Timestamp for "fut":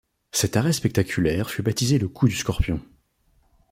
1.51-1.61